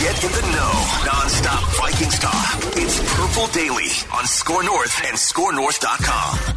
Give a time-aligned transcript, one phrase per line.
[0.00, 0.72] Get in the know.
[1.04, 2.56] Non-stop Vikings talk.
[2.74, 6.56] It's Purple Daily on Score North and ScoreNorth.com.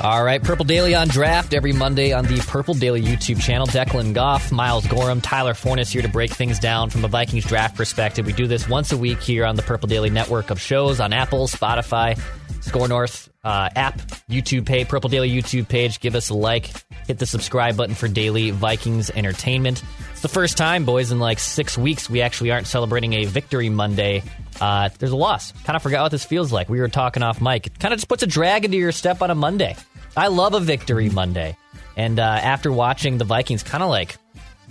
[0.00, 3.66] All right, Purple Daily on draft every Monday on the Purple Daily YouTube channel.
[3.66, 7.76] Declan Goff, Miles Gorham, Tyler Forness here to break things down from a Vikings draft
[7.76, 8.26] perspective.
[8.26, 11.12] We do this once a week here on the Purple Daily network of shows on
[11.12, 12.16] Apple, Spotify,
[12.60, 13.98] Score North uh, app,
[14.28, 16.00] YouTube page, Purple Daily YouTube page.
[16.00, 16.70] Give us a like,
[17.06, 19.82] hit the subscribe button for daily Vikings entertainment.
[20.12, 23.68] It's the first time, boys, in like six weeks we actually aren't celebrating a victory
[23.68, 24.22] Monday.
[24.60, 25.52] Uh, there's a loss.
[25.64, 26.68] Kind of forgot what this feels like.
[26.68, 27.66] We were talking off mic.
[27.66, 29.76] It kind of just puts a drag into your step on a Monday.
[30.16, 31.56] I love a victory Monday.
[31.96, 34.16] And uh, after watching the Vikings kind of like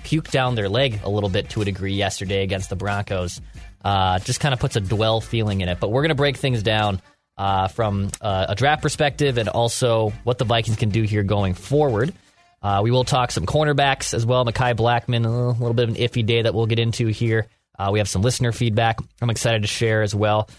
[0.03, 3.41] puke down their leg a little bit to a degree yesterday against the Broncos,
[3.83, 5.79] uh, just kind of puts a dwell feeling in it.
[5.79, 7.01] But we're going to break things down
[7.41, 11.55] uh, from uh, a draft perspective and also what the Vikings can do here going
[11.55, 12.13] forward.
[12.61, 14.45] Uh, we will talk some cornerbacks as well.
[14.45, 17.47] Mekhi Blackmon, a little bit of an iffy day that we'll get into here.
[17.79, 20.51] Uh, we have some listener feedback I'm excited to share as well.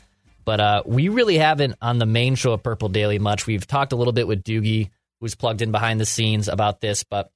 [0.44, 3.46] But uh, we really haven't on the main show of Purple Daily much.
[3.46, 7.04] We've talked a little bit with Doogie, who's plugged in behind the scenes about this,
[7.04, 7.30] but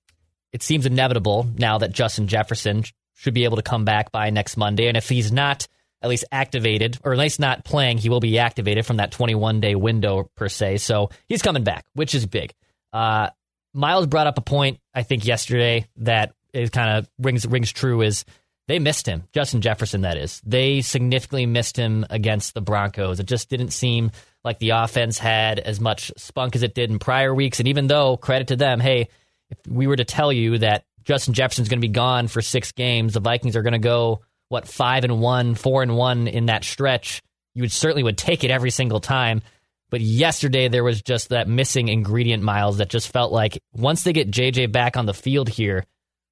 [0.52, 2.82] it seems inevitable now that Justin Jefferson
[3.14, 4.88] should be able to come back by next Monday.
[4.88, 5.68] And if he's not
[6.02, 9.60] at least activated, or at least not playing, he will be activated from that 21
[9.60, 10.78] day window per se.
[10.78, 12.54] So he's coming back, which is big.
[12.92, 13.30] Uh,
[13.74, 18.00] Miles brought up a point I think yesterday that it kind of rings rings true
[18.02, 18.24] is
[18.68, 20.00] they missed him, Justin Jefferson.
[20.00, 23.20] That is, they significantly missed him against the Broncos.
[23.20, 24.10] It just didn't seem
[24.44, 27.58] like the offense had as much spunk as it did in prior weeks.
[27.58, 29.08] And even though credit to them, hey,
[29.50, 32.72] if we were to tell you that Justin Jefferson's going to be gone for six
[32.72, 36.46] games, the Vikings are going to go what five and one, four and one in
[36.46, 37.22] that stretch,
[37.54, 39.42] you would certainly would take it every single time.
[39.90, 44.12] But yesterday there was just that missing ingredient, Miles, that just felt like once they
[44.12, 45.84] get JJ back on the field here,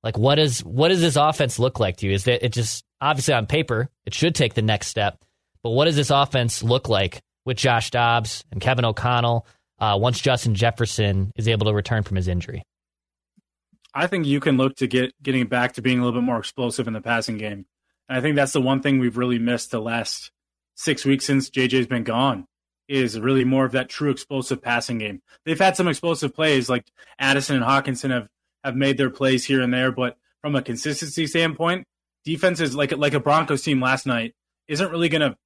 [0.02, 2.12] like what is what does this offense look like to you?
[2.12, 5.19] Is that it just obviously on paper it should take the next step,
[5.62, 9.46] but what does this offense look like with Josh Dobbs and Kevin O'Connell
[9.78, 12.64] uh, once Justin Jefferson is able to return from his injury?
[13.94, 16.38] I think you can look to get getting back to being a little bit more
[16.38, 17.64] explosive in the passing game.
[18.09, 20.31] And I think that's the one thing we've really missed the last
[20.75, 22.47] six weeks since JJ's been gone
[22.88, 25.22] is really more of that true explosive passing game.
[25.44, 26.84] They've had some explosive plays like
[27.19, 28.28] Addison and Hockenson have,
[28.62, 31.87] have made their plays here and there, but from a consistency standpoint,
[32.25, 34.34] defenses like like a Broncos team last night
[34.69, 35.37] isn't really going to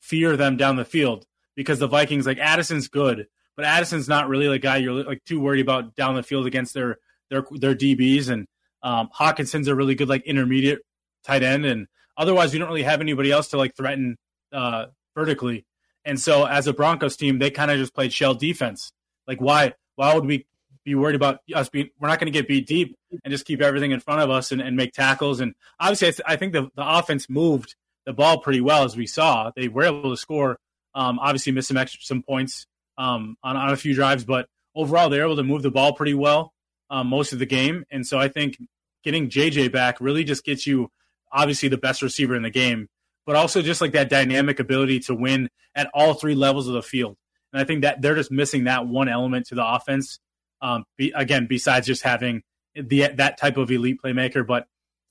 [0.00, 1.26] fear them down the field
[1.56, 3.26] because the Vikings like Addison's good,
[3.56, 6.74] but Addison's not really a guy you're like too worried about down the field against
[6.74, 6.98] their
[7.30, 8.46] their their DBs and
[8.82, 10.80] um, Hockenson's a really good like intermediate
[11.24, 11.86] tight end, and
[12.16, 14.16] otherwise we don't really have anybody else to like threaten
[14.52, 15.64] uh, vertically.
[16.04, 18.92] And so as a Broncos team, they kind of just played shell defense.
[19.26, 20.46] Like why why would we
[20.84, 23.62] be worried about us being we're not going to get beat deep and just keep
[23.62, 26.52] everything in front of us and, and make tackles and obviously I, th- I think
[26.52, 27.74] the, the offense moved
[28.04, 30.58] the ball pretty well as we saw they were able to score
[30.94, 32.66] um, obviously missed some extra some points
[32.98, 34.46] um, on, on a few drives but
[34.76, 36.52] overall they were able to move the ball pretty well
[36.90, 38.58] um, most of the game and so I think
[39.02, 40.90] getting JJ back really just gets you
[41.34, 42.88] obviously the best receiver in the game,
[43.26, 46.82] but also just like that dynamic ability to win at all three levels of the
[46.82, 47.16] field.
[47.52, 50.20] And I think that they're just missing that one element to the offense.
[50.62, 52.42] Um, be, again, besides just having
[52.74, 54.66] the that type of elite playmaker, but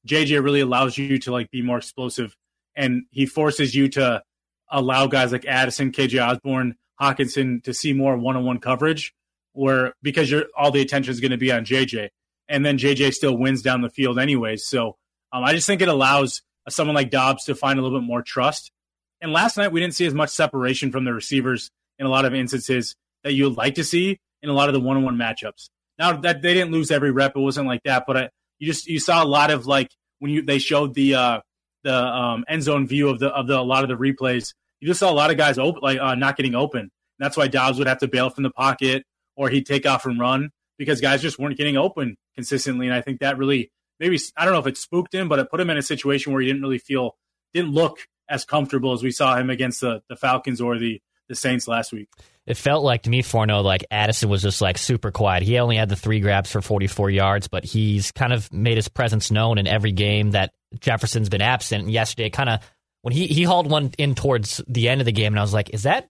[0.07, 2.35] JJ really allows you to like be more explosive,
[2.75, 4.23] and he forces you to
[4.69, 9.13] allow guys like Addison, KJ Osborne, Hockenson to see more one-on-one coverage,
[9.53, 12.09] where because you're all the attention is going to be on JJ,
[12.47, 14.65] and then JJ still wins down the field anyways.
[14.65, 14.97] So
[15.33, 18.21] um, I just think it allows someone like Dobbs to find a little bit more
[18.21, 18.71] trust.
[19.19, 21.69] And last night we didn't see as much separation from the receivers
[22.00, 24.74] in a lot of instances that you would like to see in a lot of
[24.74, 25.69] the one-on-one matchups.
[25.97, 28.88] Now that they didn't lose every rep, it wasn't like that, but I, you just
[28.88, 29.89] you saw a lot of like
[30.19, 31.39] when you they showed the uh,
[31.83, 34.53] the um, end zone view of the of the a lot of the replays.
[34.80, 36.81] You just saw a lot of guys open like uh, not getting open.
[36.81, 36.89] And
[37.19, 39.03] that's why Dobbs would have to bail from the pocket
[39.35, 42.88] or he'd take off and run because guys just weren't getting open consistently.
[42.88, 45.50] And I think that really maybe I don't know if it spooked him, but it
[45.50, 47.16] put him in a situation where he didn't really feel
[47.54, 51.36] didn't look as comfortable as we saw him against the the Falcons or the the
[51.36, 52.10] Saints last week
[52.45, 55.44] it felt like to me, Forno, like Addison was just like super quiet.
[55.44, 58.90] He only had the three grabs for 44 yards, but he's kind of made his
[58.90, 61.84] presence known in every game that Jefferson's been absent.
[61.84, 62.60] And yesterday, kind of
[63.01, 65.54] when he he hauled one in towards the end of the game, and I was
[65.54, 66.10] like, is that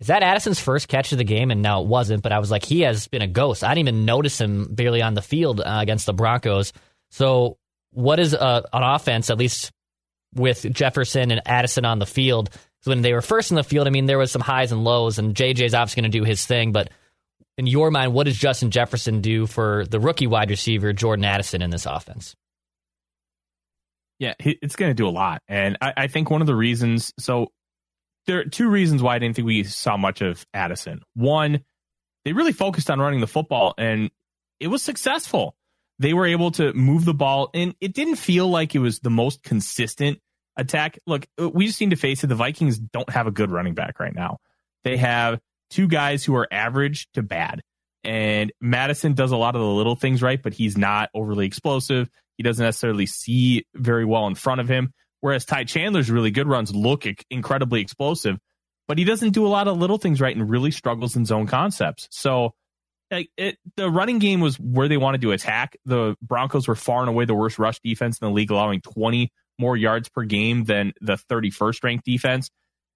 [0.00, 1.50] is that Addison's first catch of the game?
[1.50, 3.62] And now it wasn't, but I was like, he has been a ghost.
[3.62, 6.72] I didn't even notice him barely on the field uh, against the Broncos.
[7.16, 7.56] So,
[7.92, 9.72] what is uh, an offense, at least
[10.34, 12.50] with Jefferson and Addison on the field?
[12.84, 15.18] when they were first in the field, I mean, there was some highs and lows,
[15.18, 16.72] and JJ's obviously going to do his thing.
[16.72, 16.90] But
[17.56, 21.62] in your mind, what does Justin Jefferson do for the rookie wide receiver Jordan Addison
[21.62, 22.36] in this offense?
[24.18, 27.14] Yeah, it's going to do a lot, and I, I think one of the reasons.
[27.18, 27.50] So
[28.26, 31.00] there are two reasons why I didn't think we saw much of Addison.
[31.14, 31.64] One,
[32.26, 34.10] they really focused on running the football, and
[34.60, 35.55] it was successful.
[35.98, 39.10] They were able to move the ball, and it didn't feel like it was the
[39.10, 40.20] most consistent
[40.56, 40.98] attack.
[41.06, 42.26] Look, uh, we just need to face it.
[42.26, 44.38] The Vikings don't have a good running back right now.
[44.84, 45.40] They have
[45.70, 47.62] two guys who are average to bad.
[48.04, 52.08] And Mattison does a lot of the little things right, but he's not overly explosive.
[52.36, 54.92] He doesn't necessarily see very well in front of him.
[55.20, 58.38] Whereas Ty Chandler's really good runs look incredibly explosive,
[58.86, 61.46] but he doesn't do a lot of little things right and really struggles in zone
[61.46, 62.06] concepts.
[62.12, 62.54] So
[63.10, 65.76] like it, the running game was where they wanted to attack.
[65.84, 69.30] The Broncos were far and away the worst rush defense in the league, allowing 20
[69.58, 72.50] more yards per game than the 31st ranked defense.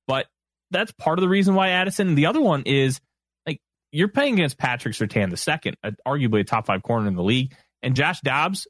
[0.07, 0.27] But
[0.71, 2.15] that's part of the reason why Addison.
[2.15, 3.01] The other one is
[3.47, 3.61] like
[3.93, 7.23] you're playing against Patrick Surtain, the second, uh, arguably a top five corner in the
[7.23, 8.67] league, and Josh Dobbs.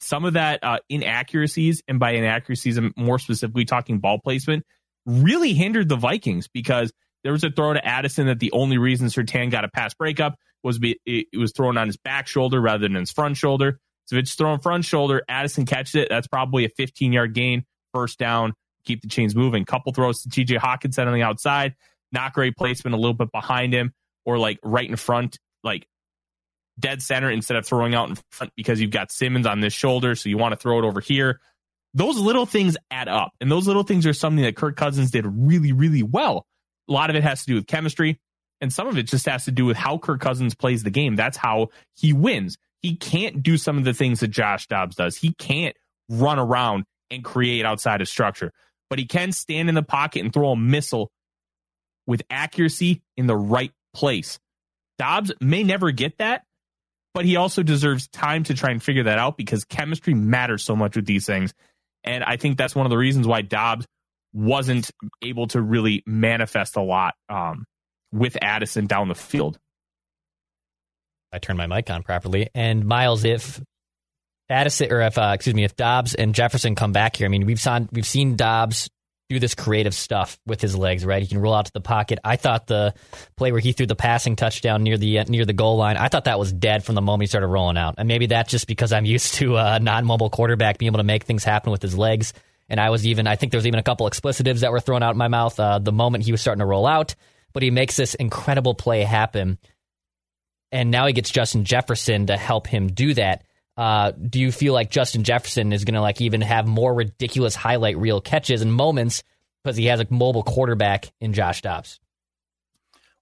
[0.00, 4.64] Some of that uh, inaccuracies, and by inaccuracies, I'm more specifically talking ball placement,
[5.06, 6.92] really hindered the Vikings because
[7.24, 10.36] there was a throw to Addison that the only reason Surtain got a pass breakup
[10.62, 13.80] was be, it was thrown on his back shoulder rather than his front shoulder.
[14.06, 16.08] So if it's thrown front shoulder, Addison catches it.
[16.08, 19.64] That's probably a 15 yard gain, first down, keep the chains moving.
[19.64, 21.74] Couple throws to TJ Hockenson on the outside,
[22.10, 23.92] not great placement, a little bit behind him
[24.24, 25.86] or like right in front, like
[26.78, 30.14] dead center instead of throwing out in front because you've got Simmons on this shoulder.
[30.14, 31.40] So you want to throw it over here.
[31.94, 33.32] Those little things add up.
[33.40, 36.46] And those little things are something that Kirk Cousins did really, really well.
[36.88, 38.20] A lot of it has to do with chemistry.
[38.60, 41.14] And some of it just has to do with how Kirk Cousins plays the game.
[41.16, 45.16] That's how he wins he can't do some of the things that Josh Dobbs does.
[45.16, 45.76] He can't
[46.08, 48.52] run around and create outside of structure,
[48.88, 51.10] but he can stand in the pocket and throw a missile
[52.06, 54.38] with accuracy in the right place.
[54.98, 56.44] Dobbs may never get that,
[57.14, 60.76] but he also deserves time to try and figure that out because chemistry matters so
[60.76, 61.52] much with these things.
[62.04, 63.86] And I think that's one of the reasons why Dobbs
[64.32, 64.90] wasn't
[65.22, 67.64] able to really manifest a lot um,
[68.12, 69.58] with Addison down the field.
[71.32, 72.48] I turned my mic on properly.
[72.54, 73.60] And Miles, if
[74.48, 77.46] Addison or if uh, excuse me, if Dobbs and Jefferson come back here, I mean
[77.46, 78.88] we've seen we've seen Dobbs
[79.28, 81.20] do this creative stuff with his legs, right?
[81.20, 82.18] He can roll out to the pocket.
[82.24, 82.94] I thought the
[83.36, 86.24] play where he threw the passing touchdown near the near the goal line, I thought
[86.24, 87.96] that was dead from the moment he started rolling out.
[87.98, 91.24] And maybe that's just because I'm used to a non-mobile quarterback being able to make
[91.24, 92.32] things happen with his legs.
[92.70, 95.02] And I was even, I think there was even a couple explicitives that were thrown
[95.02, 97.14] out in my mouth uh, the moment he was starting to roll out.
[97.52, 99.58] But he makes this incredible play happen
[100.70, 103.44] and now he gets Justin Jefferson to help him do that.
[103.76, 107.54] Uh, do you feel like Justin Jefferson is going to like even have more ridiculous
[107.54, 109.22] highlight reel catches and moments
[109.62, 112.00] because he has a mobile quarterback in Josh Dobbs?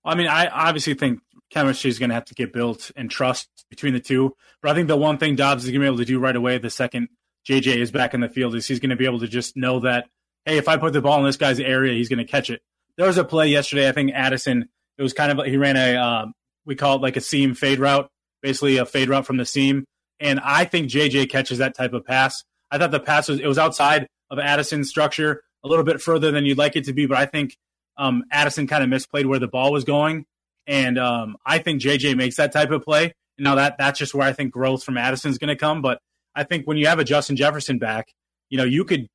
[0.04, 3.48] I mean, I obviously think chemistry is going to have to get built and trust
[3.68, 4.34] between the two.
[4.62, 6.34] But I think the one thing Dobbs is going to be able to do right
[6.34, 7.08] away the second
[7.46, 9.80] JJ is back in the field is he's going to be able to just know
[9.80, 10.08] that,
[10.44, 12.62] hey, if I put the ball in this guy's area, he's going to catch it.
[12.96, 13.88] There was a play yesterday.
[13.88, 14.68] I think Addison.
[14.98, 16.32] It was kind of he ran a um,
[16.64, 18.08] we call it like a seam fade route,
[18.42, 19.84] basically a fade route from the seam.
[20.20, 22.42] And I think JJ catches that type of pass.
[22.70, 26.30] I thought the pass was it was outside of Addison's structure a little bit further
[26.30, 27.56] than you'd like it to be, but I think
[27.98, 30.24] um, Addison kind of misplayed where the ball was going,
[30.66, 33.12] and um, I think JJ makes that type of play.
[33.38, 35.82] Now that that's just where I think growth from Addison is going to come.
[35.82, 36.00] But
[36.34, 38.12] I think when you have a Justin Jefferson back,
[38.48, 39.08] you know, you could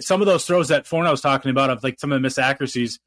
[0.00, 2.38] some of those throws that Forno was talking about of like some of the missed
[2.38, 2.98] accuracies.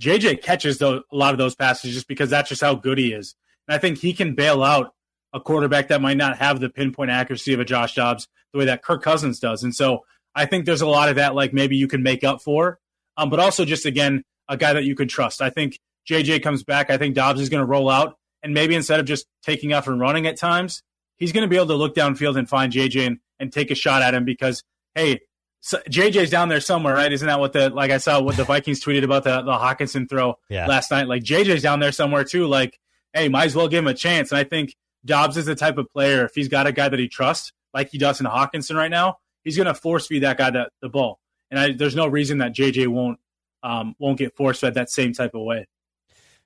[0.00, 3.34] JJ catches a lot of those passes just because that's just how good he is.
[3.68, 4.94] And I think he can bail out
[5.32, 8.64] a quarterback that might not have the pinpoint accuracy of a Josh Dobbs the way
[8.64, 9.62] that Kirk Cousins does.
[9.62, 10.00] And so
[10.34, 12.78] I think there's a lot of that, like maybe you can make up for,
[13.16, 15.42] um, but also just again a guy that you can trust.
[15.42, 15.78] I think
[16.08, 16.90] JJ comes back.
[16.90, 19.86] I think Dobbs is going to roll out, and maybe instead of just taking off
[19.86, 20.82] and running at times,
[21.18, 23.74] he's going to be able to look downfield and find JJ and, and take a
[23.74, 24.62] shot at him because
[24.94, 25.20] hey,
[25.60, 27.12] so JJ's down there somewhere, right?
[27.12, 30.08] Isn't that what the like I saw what the Vikings tweeted about the the Hockenson
[30.08, 30.66] throw yeah.
[30.66, 31.06] last night?
[31.06, 32.46] Like JJ's down there somewhere too.
[32.46, 32.78] Like,
[33.12, 34.32] hey, might as well give him a chance.
[34.32, 34.74] And I think
[35.04, 37.90] Dobbs is the type of player if he's got a guy that he trusts, like
[37.90, 40.88] he does in Hockenson right now, he's going to force feed that guy the, the
[40.88, 41.20] ball.
[41.50, 43.18] And I, there's no reason that JJ won't
[43.62, 45.66] um, won't get force fed that same type of way.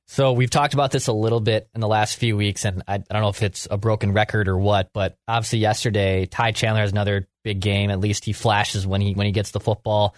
[0.06, 2.94] So we've talked about this a little bit in the last few weeks, and I,
[2.94, 6.82] I, don't know if it's a broken record or what, but obviously yesterday Ty Chandler
[6.82, 7.90] has another big game.
[7.90, 10.14] At least he flashes when he when he gets the football.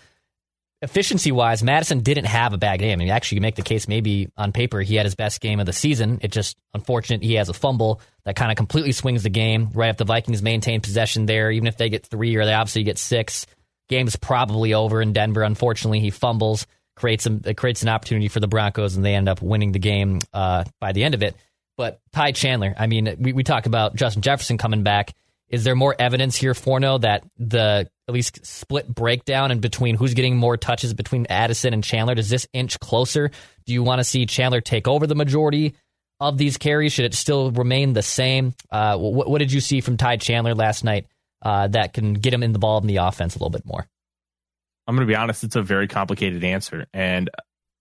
[0.83, 2.93] Efficiency wise, Mattison didn't have a bad game.
[2.93, 5.59] I mean, actually, you make the case maybe on paper he had his best game
[5.59, 6.19] of the season.
[6.23, 9.71] It just unfortunate he has a fumble that kind of completely swings the game.
[9.75, 12.83] Right if the Vikings maintain possession there, even if they get three or they obviously
[12.83, 13.47] get six,
[13.89, 15.43] game's probably over in Denver.
[15.43, 16.67] Unfortunately, he fumbles
[16.97, 20.19] creates a, creates an opportunity for the Broncos, and they end up winning the game
[20.33, 21.37] uh, by the end of it.
[21.77, 25.15] But Ty Chandler, I mean, we, we talk about Justin Jefferson coming back.
[25.49, 30.15] Is there more evidence here, Forno, that the at least split breakdown in between who's
[30.15, 32.15] getting more touches between Addison and Chandler?
[32.15, 33.31] Does this inch closer?
[33.65, 35.75] Do you want to see Chandler take over the majority
[36.19, 36.93] of these carries?
[36.93, 38.55] Should it still remain the same?
[38.71, 41.07] Uh, what, what, did you see from Ty Chandler last night
[41.43, 43.87] uh, that can get him in the ball in the offense a little bit more?
[44.87, 46.87] I'm going to be honest, it's a very complicated answer.
[46.93, 47.31] And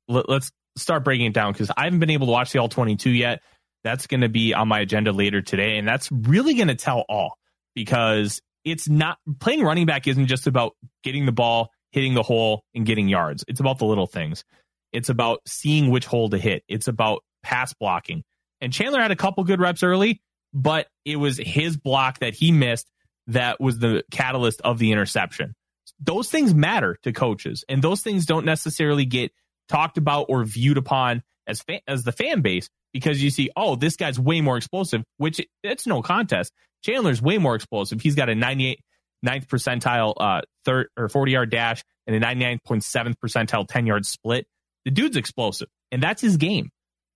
[0.08, 2.70] let, us start breaking it down because I haven't been able to watch the all
[2.70, 3.42] 22 yet.
[3.84, 5.78] That's going to be on my agenda later today.
[5.78, 7.38] And that's really going to tell all
[7.76, 12.64] because it's not playing running back isn't just about getting the ball, hitting the hole,
[12.74, 13.46] and getting yards.
[13.48, 14.44] It's about the little things.
[14.92, 16.64] It's about seeing which hole to hit.
[16.68, 18.24] It's about pass blocking.
[18.62, 20.22] And Chandler had a couple good reps early,
[20.54, 22.90] but it was his block that he missed
[23.28, 25.54] that was the catalyst of the interception
[26.00, 29.32] those things matter to coaches, and those things don't necessarily get
[29.70, 33.96] talked about or viewed upon as as the fan base because you see, oh, this
[33.96, 36.52] guy's way more explosive, which it's no contest.
[36.86, 38.02] Chandler's way more explosive.
[38.02, 38.80] He's got a 98
[39.24, 44.46] ninth percentile uh third or 40 yard dash and a 99.7th percentile 10 yard split.
[44.84, 46.70] The dude's explosive, and that's his game.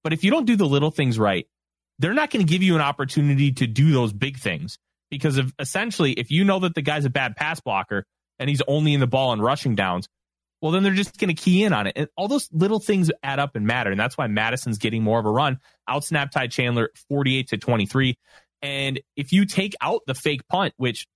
[0.04, 1.46] But if you don't do the little things right,
[2.00, 4.78] they're not going to give you an opportunity to do those big things
[5.12, 8.06] because of essentially if you know that the guy's a bad pass blocker,
[8.40, 10.08] and he's only in the ball and rushing downs,
[10.62, 11.94] well, then they're just going to key in on it.
[11.96, 13.92] And all those little things add up and matter.
[13.92, 15.60] And that's why Mattison's getting more of a run.
[15.90, 18.18] Outsnap Ty Chandler 48 to 23.
[18.62, 21.08] And if you take out the fake punt, which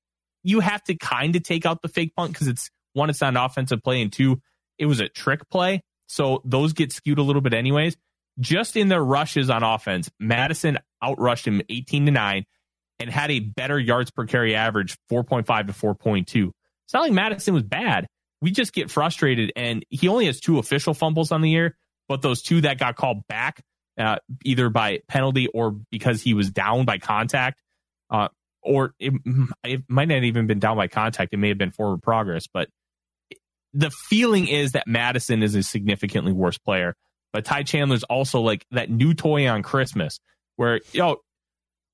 [0.43, 3.29] you have to kind of take out the fake punt because it's one, it's not
[3.29, 4.41] an offensive play, and two,
[4.77, 5.83] it was a trick play.
[6.07, 7.97] So those get skewed a little bit anyways.
[8.39, 12.45] Just in their rushes on offense, Mattison outrushed him 18 to 9
[12.99, 16.51] and had a better yards per carry average 4.5 to 4.2.
[16.85, 18.07] It's not like Mattison was bad.
[18.41, 21.77] We just get frustrated, and he only has two official fumbles on the year,
[22.09, 23.63] but those two that got called back,
[23.97, 27.61] uh, either by penalty or because he was down by contact,
[28.09, 28.29] uh,
[28.61, 29.13] or it,
[29.63, 31.33] it might not even been down by contact.
[31.33, 32.69] It may have been forward progress, but
[33.73, 36.95] the feeling is that Mattison is a significantly worse player.
[37.31, 40.19] But Ty Chandler's also like that new toy on Christmas
[40.55, 41.17] where, you know,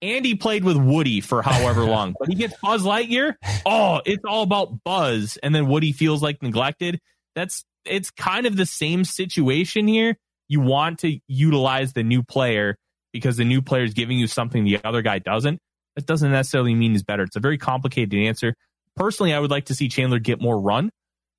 [0.02, 3.36] Andy played with Woody for however long, but he gets Buzz Lightyear.
[3.66, 7.00] Oh, it's all about Buzz, and then Woody feels like neglected.
[7.36, 10.18] That's it's kind of the same situation here.
[10.50, 12.76] You want to utilize the new player
[13.14, 15.60] because the new player is giving you something the other guy doesn't.
[15.96, 17.24] That doesn't necessarily mean he's better.
[17.24, 18.56] It's a very complicated answer.
[18.96, 20.92] Personally, I would like to see Chandler get more run.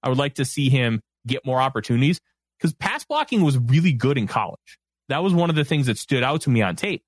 [0.02, 2.20] I would like to see him get more opportunities
[2.58, 4.78] because pass blocking was really good in college.
[5.08, 7.02] That was one of the things that stood out to me on tape.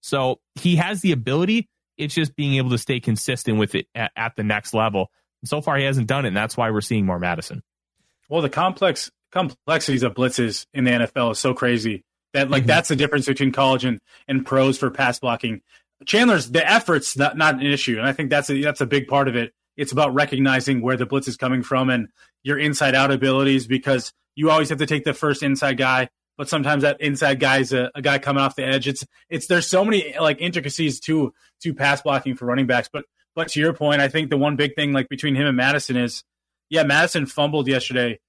[0.00, 1.68] So he has the ability.
[1.96, 5.10] It's just being able to stay consistent with it at, at the next level.
[5.42, 7.62] And so far, he hasn't done it, and that's why we're seeing more Mattison.
[8.28, 12.04] Well, the complex complexities of blitzes in the NFL is so crazy
[12.34, 12.68] that like mm-hmm.
[12.68, 15.60] that's the difference between college and, and pros for pass blocking.
[16.06, 19.08] Chandler's the effort's not, not an issue, and I think that's a, that's a big
[19.08, 19.52] part of it.
[19.76, 22.08] It's about recognizing where the blitz is coming from and
[22.42, 26.08] your inside out abilities because you always have to take the first inside guy
[26.38, 28.86] but sometimes that inside guy's a, a, guy coming off the edge.
[28.88, 32.88] It's it's there's so many like intricacies to to pass blocking for running backs.
[32.90, 33.04] But
[33.34, 35.96] but to your point, I think the one big thing like between him and Mattison
[35.96, 36.22] is,
[36.70, 38.20] yeah, Mattison fumbled yesterday,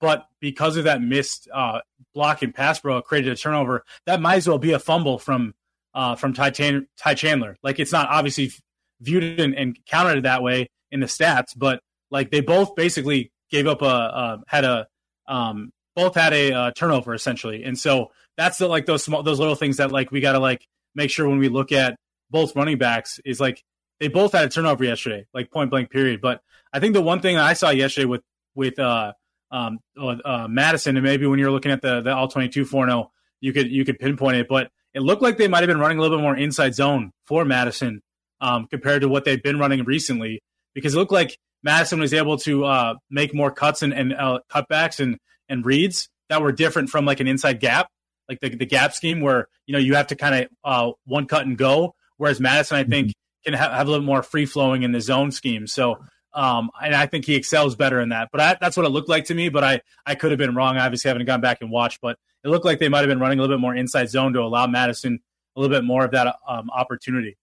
[0.00, 1.80] but because of that missed uh,
[2.14, 5.54] block and pass bro created a turnover, that might as well be a fumble from
[5.94, 7.56] uh, from Ty, Ty Chandler.
[7.62, 8.52] Like it's not obviously
[9.00, 11.80] viewed and, and counted that way in the stats, but
[12.10, 14.86] like they both basically gave up a, a had a
[15.28, 19.38] um, both had a uh, turnover essentially, and so that's the, like those small those
[19.38, 21.96] little things that like we got to like make sure when we look at
[22.30, 23.62] both running backs is like
[23.98, 26.20] they both had a turnover yesterday, like point blank period.
[26.20, 26.40] But
[26.72, 28.22] I think the one thing I saw yesterday with
[28.54, 29.12] with uh,
[29.50, 32.86] um, uh, Mattison, and maybe when you're looking at the the all twenty two four
[32.86, 35.78] zero, you could you could pinpoint it, but it looked like they might have been
[35.78, 38.00] running a little bit more inside zone for Mattison
[38.40, 40.42] um, compared to what they've been running recently,
[40.74, 44.40] because it looked like Mattison was able to uh, make more cuts and, and uh,
[44.52, 47.88] cutbacks and and reads that were different from like an inside gap,
[48.28, 51.26] like the the gap scheme where you know you have to kind of uh, one
[51.26, 53.52] cut and go, whereas Mattison, I think mm-hmm.
[53.52, 55.66] can ha- have a little more free flowing in the zone scheme.
[55.66, 55.96] So.
[56.32, 58.28] Um, and I think he excels better in that.
[58.30, 59.48] But I, that's what it looked like to me.
[59.48, 60.76] But I, I could have been wrong.
[60.76, 63.20] I obviously haven't gone back and watched, but it looked like they might have been
[63.20, 65.20] running a little bit more inside zone to allow Mattison
[65.56, 67.36] a little bit more of that um, opportunity.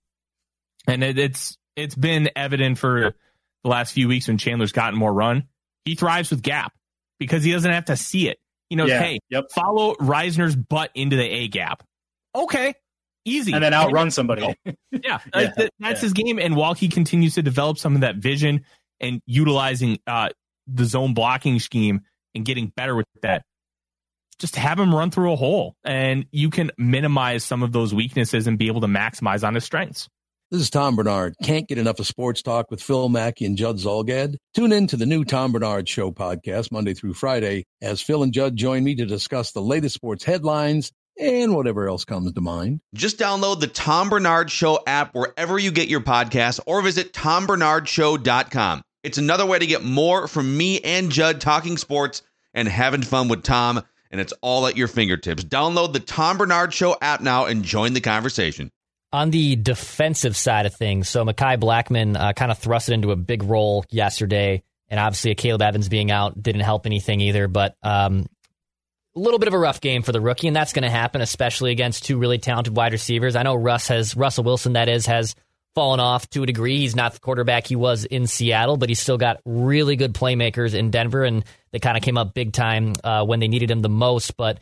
[0.88, 3.14] And it, it's it's been evident for
[3.64, 5.48] the last few weeks when Chandler's gotten more run.
[5.86, 6.74] He thrives with gap
[7.20, 8.40] because he doesn't have to see it.
[8.70, 9.46] He knows, yeah, hey, yep.
[9.52, 11.84] follow Risner's butt into the A gap.
[12.36, 12.74] Okay,
[13.24, 13.54] easy.
[13.54, 14.56] And then outrun somebody.
[14.66, 15.96] yeah, yeah that's yeah.
[15.96, 16.40] his game.
[16.40, 18.66] And while he continues to develop some of that vision
[19.00, 20.30] and utilizing uh,
[20.68, 22.02] the zone blocking scheme
[22.36, 23.44] and getting better with that,
[24.40, 28.48] just have him run through a hole and you can minimize some of those weaknesses
[28.48, 30.08] and be able to maximize on his strengths.
[30.50, 31.34] This is Tom Bernard.
[31.44, 34.36] Can't get enough of sports talk with Phil Mackey and Judd Zulgad?
[34.54, 38.32] Tune in to the new Tom Bernard Show podcast Monday through Friday as Phil and
[38.32, 42.80] Judd join me to discuss the latest sports headlines and whatever else comes to mind.
[42.94, 48.84] Just download the Tom Bernard Show app wherever you get your podcasts or visit tombernardshow.com.
[49.04, 52.22] It's another way to get more from me and Judd talking sports
[52.54, 55.44] and having fun with Tom, and it's all at your fingertips.
[55.44, 58.72] Download the Tom Bernard Show app now and join the conversation
[59.12, 63.12] on the defensive side of things, so Mekhi Blackmon uh, kind of thrust it into
[63.12, 67.48] a big role yesterday, and obviously Caleb Evans being out didn't help anything either.
[67.48, 68.28] But um,
[69.16, 71.22] a little bit of a rough game for the rookie, and that's going to happen,
[71.22, 73.36] especially against two really talented wide receivers.
[73.36, 75.36] I know Russ has Russell Wilson, that is, has
[75.78, 76.80] fallen off to a degree.
[76.80, 80.74] He's not the quarterback he was in Seattle, but he's still got really good playmakers
[80.74, 83.84] in Denver, and they kind of came up big time uh, when they needed him
[83.84, 84.36] the most.
[84.38, 84.58] But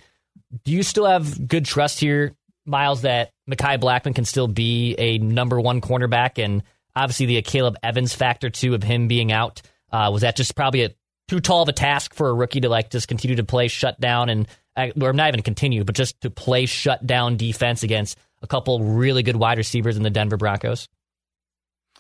[0.66, 5.18] do you still have good trust here Miles, that Mekhi Blackmon can still be a
[5.20, 6.64] number one cornerback, and
[6.96, 9.62] obviously the Caleb Evans factor too of him being out.
[9.92, 10.90] Uh, was that just probably a
[11.28, 14.00] too tall of a task for a rookie to like just continue to play shut
[14.00, 18.18] down and uh, or not even continue, but just to play shut down defense against
[18.42, 20.88] a couple really good wide receivers in the Denver Broncos?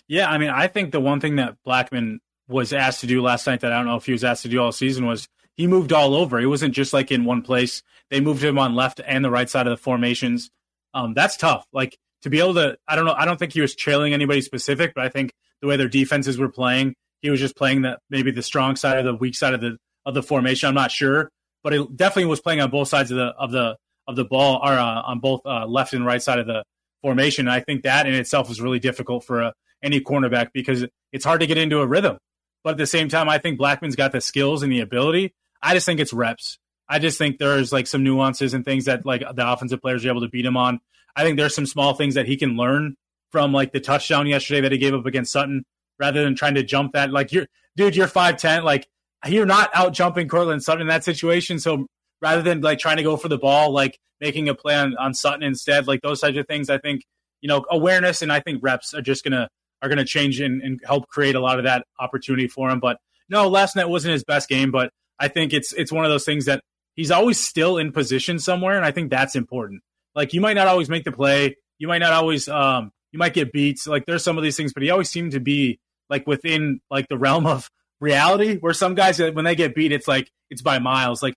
[0.08, 3.48] Yeah, I mean, I think the one thing that Blackmon was asked to do last
[3.48, 5.68] night that I don't know if he was asked to do all season was he
[5.68, 6.40] moved all over.
[6.40, 7.82] He wasn't just like in one place.
[8.12, 10.52] They moved him on left and the right side of the formations.
[10.94, 11.66] Um, that's tough.
[11.74, 13.16] Like to be able to, I don't know.
[13.18, 16.38] I don't think he was trailing anybody specific, but I think the way their defenses
[16.38, 19.54] were playing, he was just playing that maybe the strong side or the weak side
[19.54, 20.70] of the of the formation.
[20.70, 21.32] I'm not sure,
[21.64, 24.60] but it definitely was playing on both sides of the of the of the ball
[24.64, 26.64] or uh, on both uh, left and right side of the
[27.02, 27.48] formation.
[27.48, 29.54] And I think that in itself is really difficult for a,
[29.86, 32.18] any cornerback because it's hard to get into a rhythm.
[32.64, 35.34] But at the same time, I think Blackmon's got the skills and the ability.
[35.62, 36.58] I just think it's reps.
[36.90, 40.10] I just think there's like some nuances and things that like the offensive players are
[40.10, 40.80] able to beat him on.
[41.16, 42.96] I think there's some small things that he can learn
[43.32, 45.64] from like the touchdown yesterday that he gave up against Sutton
[46.00, 47.12] rather than trying to jump that.
[47.12, 48.64] Like you're dude, you're five ten.
[48.64, 48.88] Like
[49.26, 51.60] you're not out jumping Courtland Sutton in that situation.
[51.60, 51.88] So
[52.22, 55.14] rather than like trying to go for the ball, like making a play on, on
[55.14, 57.04] Sutton instead, like those types of things, I think,
[57.42, 59.50] you know, awareness and I think reps are just gonna
[59.86, 62.80] are gonna change and, and help create a lot of that opportunity for him.
[62.80, 62.98] But
[63.30, 66.26] no, last night wasn't his best game, but I think it's it's one of those
[66.26, 66.62] things that
[66.96, 69.82] he's always still in position somewhere, and I think that's important.
[70.16, 73.34] Like you might not always make the play, you might not always um you might
[73.34, 73.88] get beats.
[73.88, 77.08] Like there's some of these things, but he always seemed to be like within like
[77.08, 77.70] the realm of
[78.02, 78.58] reality.
[78.58, 81.24] Where some guys when they get beat, it's like it's by miles.
[81.24, 81.36] Like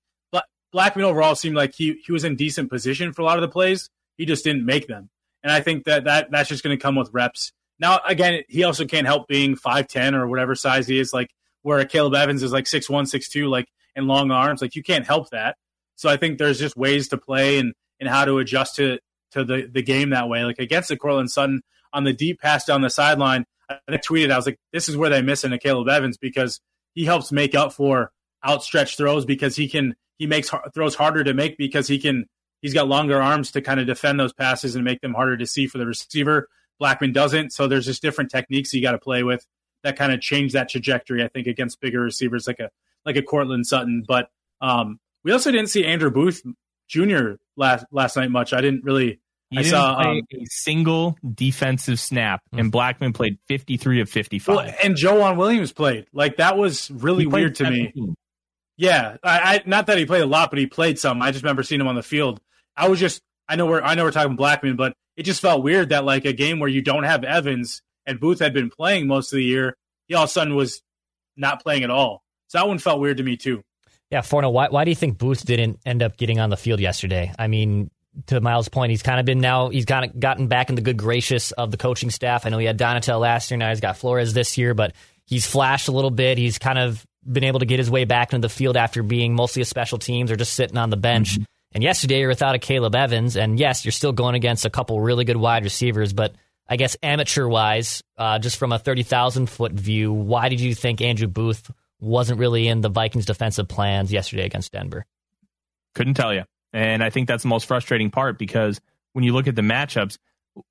[0.74, 3.48] Blackmon overall seemed like he he was in decent position for a lot of the
[3.48, 3.88] plays.
[4.16, 5.08] He just didn't make them,
[5.42, 7.52] and I think that that that's just going to come with reps.
[7.78, 11.12] Now again, he also can't help being five ten or whatever size he is.
[11.12, 11.30] Like
[11.62, 14.62] where Caleb Evans is like six one, six two, like and long arms.
[14.62, 15.56] Like you can't help that.
[15.96, 18.98] So I think there's just ways to play and and how to adjust to
[19.32, 20.44] to the the game that way.
[20.44, 21.62] Like against the Courtland Sutton
[21.92, 25.10] on the deep pass down the sideline, I tweeted I was like, this is where
[25.10, 26.60] they miss in a Caleb Evans because
[26.94, 28.12] he helps make up for
[28.46, 32.26] outstretched throws because he can he makes throws harder to make because he can
[32.62, 35.46] he's got longer arms to kind of defend those passes and make them harder to
[35.46, 36.48] see for the receiver.
[36.80, 39.46] Blackmon doesn't, so there's just different techniques you got to play with
[39.84, 41.22] that kind of change that trajectory.
[41.22, 42.70] I think against bigger receivers like a
[43.04, 44.28] like a Courtland Sutton, but
[44.60, 46.42] um, we also didn't see Andrew Booth
[46.88, 47.32] Jr.
[47.56, 48.52] last last night much.
[48.52, 53.14] I didn't really He I didn't saw, play um, a single defensive snap, and Blackmon
[53.14, 54.56] played 53 of 55.
[54.56, 56.06] Well, and Joejuan Williams played.
[56.12, 57.92] Like that was really weird to me.
[58.76, 61.20] Yeah, I, I not that he played a lot, but he played some.
[61.20, 62.40] I just remember seeing him on the field.
[62.76, 65.64] I was just I know we're I know we're talking Blackmon, but it just felt
[65.64, 69.08] weird that like a game where you don't have Evans and Booth had been playing
[69.08, 69.76] most of the year,
[70.06, 70.80] he all of a sudden was
[71.36, 72.22] not playing at all.
[72.46, 73.64] So that one felt weird to me too.
[74.12, 76.78] Yeah, Forno, why, why do you think Booth didn't end up getting on the field
[76.78, 77.32] yesterday?
[77.36, 77.90] I mean,
[78.26, 80.82] to Miles' point, he's kind of been now, he's kind of gotten back in the
[80.82, 82.46] good gracious of the coaching staff.
[82.46, 84.94] I know he had Donatell last year, now he's got Flores this year, but
[85.26, 86.38] he's flashed a little bit.
[86.38, 89.34] He's kind of been able to get his way back into the field after being
[89.34, 91.34] mostly a special teams or just sitting on the bench.
[91.34, 91.42] Mm-hmm.
[91.72, 93.36] And yesterday, you're without a Caleb Evans.
[93.36, 96.34] And yes, you're still going against a couple really good wide receivers, but
[96.68, 101.00] I guess amateur wise, uh, just from a 30,000 foot view, why did you think
[101.00, 105.06] Andrew Booth wasn't really in the Vikings defensive plans yesterday against Denver?
[105.94, 106.44] Couldn't tell you.
[106.72, 108.80] And I think that's the most frustrating part because
[109.14, 110.18] when you look at the matchups,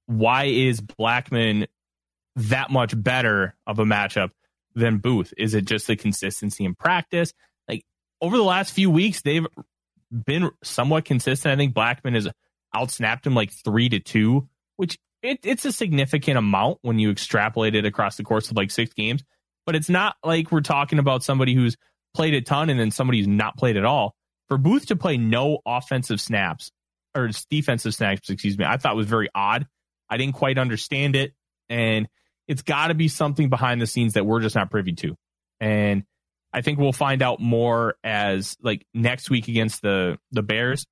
[0.06, 1.68] why is Blackmon
[2.36, 4.32] that much better of a matchup
[4.76, 5.34] than Booth?
[5.38, 7.34] Is it just the consistency in practice?
[7.68, 7.84] Like
[8.22, 9.48] over the last few weeks, they've
[10.12, 11.54] been somewhat consistent.
[11.54, 12.28] I think Blackmon has
[12.76, 17.76] outsnapped him like three to two, which it, it's a significant amount when you extrapolate
[17.76, 19.24] it across the course of like six games.
[19.66, 21.76] But it's not like we're talking about somebody who's
[22.14, 24.16] played a ton and then somebody who's not played at all.
[24.48, 26.72] For Booth to play no offensive snaps
[27.14, 29.68] or defensive snaps, excuse me, I thought was very odd.
[30.10, 31.34] I didn't quite understand it.
[31.70, 32.08] And
[32.48, 35.18] it's got to be something behind the scenes that we're just not privy to.
[35.60, 36.04] And
[36.58, 40.88] I think we'll find out more as like next week against the the Bears.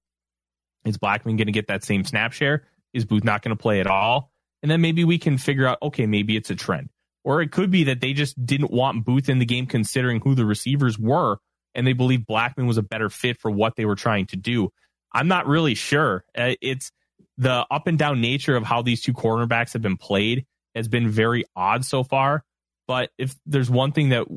[0.85, 2.67] Is Blackmon going to get that same snap share?
[2.93, 4.31] Is Booth not going to play at all?
[4.61, 6.89] And then maybe we can figure out, okay, maybe it's a trend.
[7.23, 10.35] Or it could be that they just didn't want Booth in the game considering who
[10.35, 11.39] the receivers were
[11.73, 14.69] and they believe Blackmon was a better fit for what they were trying to do.
[15.11, 16.23] I'm not really sure.
[16.37, 16.91] Uh, It's
[17.37, 21.09] the up and down nature of how these two cornerbacks have been played has been
[21.09, 22.43] very odd so far.
[22.87, 24.27] But if there's one thing that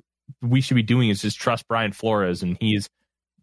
[0.42, 2.88] we should be doing is just trust Brian Flores, and he's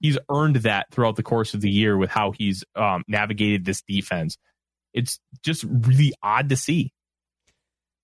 [0.02, 3.82] he's earned that throughout the course of the year with how he's um, navigated this
[3.88, 4.38] defense.
[4.93, 6.93] It's just really odd to see.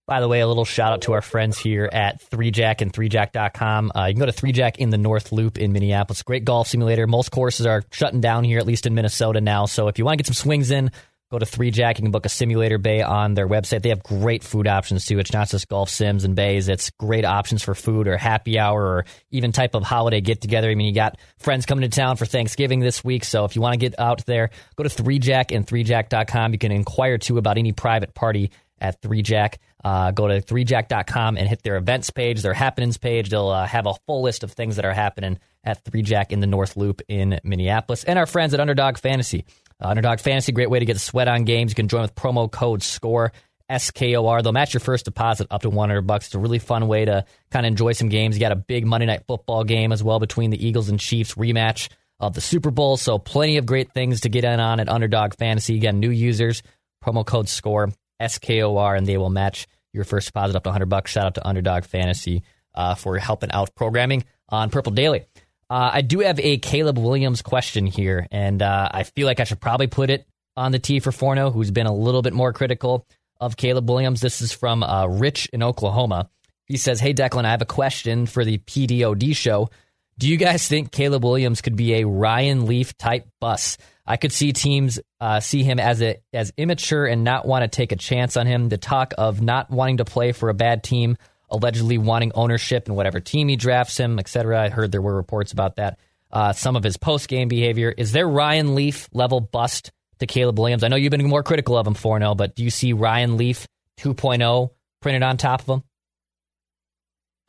[0.07, 3.91] By the way, a little shout out to our friends here at 3Jack and 3Jack.com.
[3.95, 6.21] Uh, you can go to 3Jack in the North Loop in Minneapolis.
[6.23, 7.07] Great golf simulator.
[7.07, 9.67] Most courses are shutting down here, at least in Minnesota now.
[9.67, 10.91] So if you want to get some swings in,
[11.31, 11.97] go to 3Jack.
[11.97, 13.81] You can book a simulator bay on their website.
[13.81, 15.17] They have great food options too.
[15.17, 16.67] It's not just golf sims and bays.
[16.67, 20.69] It's great options for food or happy hour or even type of holiday get together.
[20.69, 23.23] I mean, you got friends coming to town for Thanksgiving this week.
[23.23, 26.51] So if you want to get out there, go to 3Jack and 3Jack.com.
[26.51, 29.55] You can inquire too about any private party at 3Jack.
[29.83, 33.29] Uh, go to 3jack.com and hit their events page, their happenings page.
[33.29, 36.47] They'll uh, have a full list of things that are happening at 3Jack in the
[36.47, 38.03] North Loop in Minneapolis.
[38.03, 39.45] And our friends at Underdog Fantasy.
[39.81, 41.71] Uh, Underdog Fantasy, great way to get the sweat on games.
[41.71, 43.31] You can join with promo code SCORE,
[43.69, 44.41] S-K-O-R.
[44.41, 46.27] They'll match your first deposit up to 100 bucks.
[46.27, 48.35] It's a really fun way to kind of enjoy some games.
[48.35, 51.35] You got a big Monday Night Football game as well between the Eagles and Chiefs
[51.35, 51.89] rematch
[52.19, 52.97] of the Super Bowl.
[52.97, 55.77] So plenty of great things to get in on at Underdog Fantasy.
[55.77, 56.61] Again, new users,
[57.03, 61.11] promo code SCORE, S-K-O-R, and they will match your first deposit up to 100 bucks.
[61.11, 62.43] Shout out to Underdog Fantasy
[62.75, 65.25] uh, for helping out programming on Purple Daily.
[65.71, 69.45] Uh, I do have a Caleb Williams question here, and uh, I feel like I
[69.45, 72.51] should probably put it on the tee for Forno, who's been a little bit more
[72.51, 73.07] critical
[73.39, 74.19] of Caleb Williams.
[74.19, 76.29] This is from uh, Rich in Oklahoma.
[76.65, 79.69] He says, Hey, Declan, I have a question for the PDOD show.
[80.17, 83.77] Do you guys think Caleb Williams could be a Ryan Leaf type bus?
[84.05, 87.69] I could see teams uh, see him as a as immature and not want to
[87.69, 88.67] take a chance on him.
[88.67, 91.15] The talk of not wanting to play for a bad team,
[91.51, 94.61] allegedly wanting ownership in whatever team he drafts him, etc.
[94.61, 95.99] I heard there were reports about that.
[96.31, 97.93] Uh, some of his post game behavior.
[97.95, 100.83] Is there Ryan Leaf level bust to Caleb Williams?
[100.83, 103.67] I know you've been more critical of him Forno, but do you see Ryan Leaf
[103.99, 104.69] 2.0
[105.01, 105.83] printed on top of him?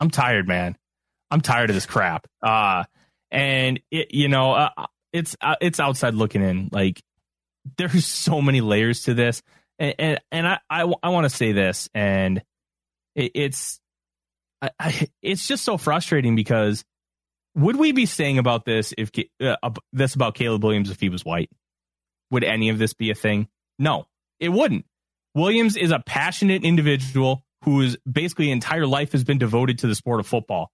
[0.01, 0.75] I'm tired, man.
[1.31, 2.27] I'm tired of this crap.
[2.41, 2.83] Uh,
[3.31, 4.69] and it, you know, uh,
[5.13, 6.69] it's uh, it's outside looking in.
[6.71, 7.01] Like
[7.77, 9.41] there's so many layers to this,
[9.79, 12.43] and and, and I I, I want to say this, and
[13.15, 13.79] it, it's
[14.63, 16.85] I, I, it's just so frustrating because
[17.55, 19.55] would we be saying about this if uh,
[19.91, 21.49] this about Caleb Williams if he was white?
[22.31, 23.49] Would any of this be a thing?
[23.77, 24.05] No,
[24.39, 24.85] it wouldn't.
[25.35, 30.19] Williams is a passionate individual whose basically entire life has been devoted to the sport
[30.19, 30.71] of football.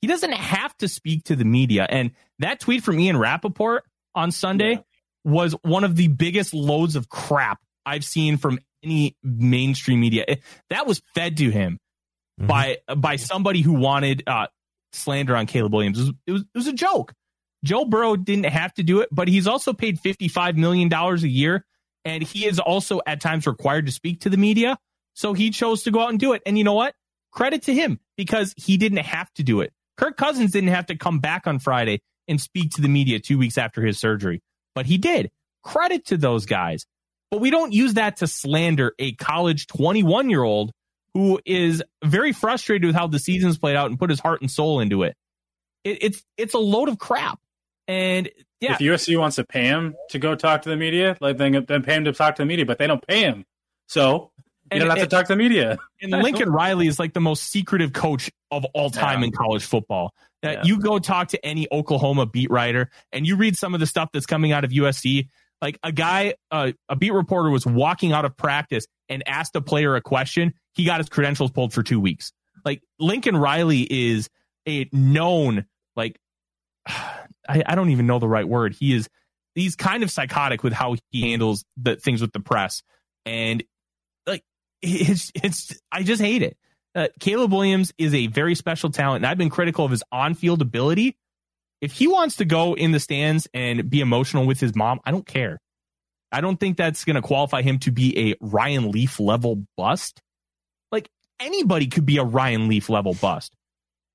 [0.00, 1.86] He doesn't have to speak to the media.
[1.88, 4.80] And that tweet from Ian Rapoport on Sunday yeah.
[5.24, 10.24] was one of the biggest loads of crap I've seen from any mainstream media.
[10.70, 11.78] That was fed to him
[12.38, 12.46] mm-hmm.
[12.46, 14.46] by by somebody who wanted uh,
[14.92, 15.98] slander on Caleb Williams.
[15.98, 17.12] It was, it was, it was a joke.
[17.64, 21.64] Joe Burrow didn't have to do it, but he's also paid $55 million a year
[22.04, 24.78] And he is also at times required to speak to the media.
[25.14, 26.42] So he chose to go out and do it.
[26.46, 26.94] And you know what?
[27.32, 29.72] Credit to him because he didn't have to do it.
[29.96, 33.38] Kirk Cousins didn't have to come back on Friday and speak to the media two
[33.38, 34.40] weeks after his surgery,
[34.74, 35.30] but he did.
[35.64, 36.86] Credit to those guys.
[37.30, 40.72] But we don't use that to slander a college 21 year old
[41.14, 44.50] who is very frustrated with how the season's played out and put his heart and
[44.50, 45.16] soul into it.
[45.84, 47.38] it it's it's a load of crap.
[47.86, 48.28] And
[48.60, 51.64] yeah, if USC wants to pay him to go talk to the media, like then,
[51.66, 53.44] then pay him to talk to the media, but they don't pay him,
[53.86, 55.78] so you and, don't have and, to talk to the media.
[56.02, 59.26] And Lincoln Riley is like the most secretive coach of all time yeah.
[59.26, 60.12] in college football.
[60.42, 60.62] Yeah.
[60.64, 64.10] You go talk to any Oklahoma beat writer, and you read some of the stuff
[64.12, 65.28] that's coming out of USC.
[65.60, 69.60] Like a guy, uh, a beat reporter was walking out of practice and asked a
[69.60, 70.54] player a question.
[70.74, 72.32] He got his credentials pulled for two weeks.
[72.64, 74.28] Like Lincoln Riley is
[74.66, 75.66] a known,
[75.96, 76.18] like,
[76.86, 78.76] I, I don't even know the right word.
[78.78, 79.08] He is,
[79.54, 82.82] he's kind of psychotic with how he handles the things with the press.
[83.24, 83.64] And
[84.26, 84.44] like,
[84.82, 86.56] it's, it's, I just hate it.
[86.94, 90.34] Uh, Caleb Williams is a very special talent, and I've been critical of his on
[90.34, 91.16] field ability
[91.80, 95.10] if he wants to go in the stands and be emotional with his mom, I
[95.10, 95.58] don't care.
[96.30, 100.20] I don't think that's going to qualify him to be a Ryan Leaf level bust.
[100.92, 101.08] Like
[101.40, 103.54] anybody could be a Ryan Leaf level bust.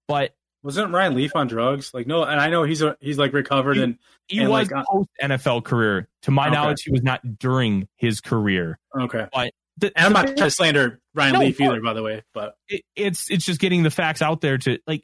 [0.07, 1.93] But wasn't Ryan Leaf on drugs?
[1.93, 3.97] Like no, and I know he's a, he's like recovered he, and
[4.27, 6.07] he and was like, uh, post NFL career.
[6.23, 6.55] To my okay.
[6.55, 8.79] knowledge, he was not during his career.
[8.97, 12.03] Okay, but the, and I'm not trying to slander Ryan no, Leaf either, by the
[12.03, 12.23] way.
[12.33, 15.03] But it, it's it's just getting the facts out there to like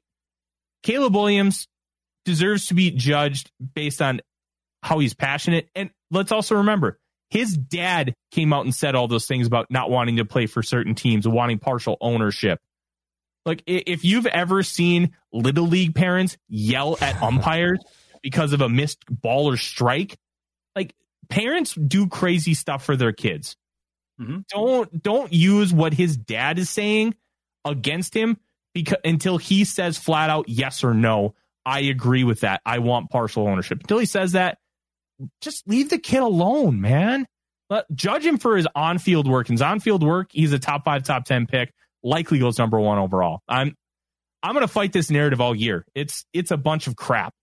[0.84, 1.68] Caleb Williams
[2.26, 4.22] deserves to be judged based on
[4.84, 5.70] how he's passionate.
[5.76, 9.90] And let's also remember, his dad came out and said all those things about not
[9.90, 12.60] wanting to play for certain teams, wanting partial ownership.
[13.46, 17.80] Like, if you've ever seen little league parents yell at umpires
[18.22, 20.18] because of a missed ball or strike,
[20.76, 20.94] like
[21.30, 23.56] parents do crazy stuff for their kids.
[24.20, 24.40] Mm-hmm.
[24.50, 27.16] Don't don't use what his dad is saying
[27.64, 28.38] against him
[28.74, 32.62] because until he says flat out yes or no I agree with that.
[32.66, 33.80] I want partial ownership.
[33.82, 34.58] Until he says that,
[35.42, 37.26] just leave the kid alone, man.
[37.70, 39.48] Let, judge him for his on-field work.
[39.48, 41.74] His on-field work, he's a top five, top ten pick.
[42.02, 43.42] Likely goes number one overall.
[43.48, 43.76] I'm
[44.42, 45.86] I'm gonna fight this narrative all year.
[45.94, 47.34] It's it's a bunch of crap.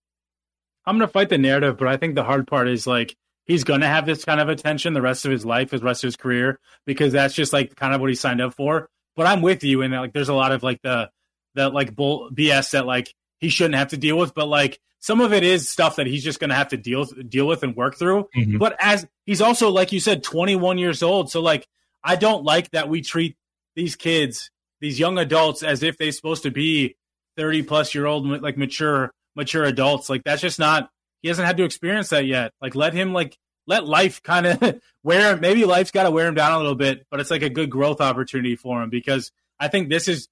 [0.87, 3.87] I'm gonna fight the narrative, but I think the hard part is like he's gonna
[3.87, 6.59] have this kind of attention the rest of his life, his rest of his career,
[6.87, 8.89] because that's just like kind of what he signed up for.
[9.15, 11.11] But I'm with you, and like there's a lot of like the
[11.55, 15.21] the like bull BS that like he shouldn't have to deal with, but like some
[15.21, 17.77] of it is stuff that he's just going to have to deal deal with and
[17.77, 18.29] work through.
[18.37, 18.59] Mm-hmm.
[18.59, 21.67] But as he's also like you said 21 years old, so like
[22.03, 23.37] I don't like that we treat
[23.75, 26.97] these kids, these young adults as if they're supposed to be
[27.37, 30.09] 30 plus year old like mature mature adults.
[30.09, 30.91] Like that's just not
[31.23, 32.53] he hasn't had to experience that yet.
[32.61, 36.35] Like let him like let life kind of wear maybe life's got to wear him
[36.35, 39.69] down a little bit, but it's like a good growth opportunity for him because I
[39.69, 40.29] think this is